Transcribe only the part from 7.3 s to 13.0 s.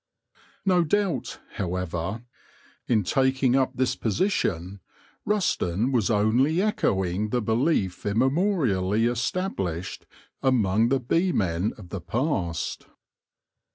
belief immemorially established among the beemen of the past.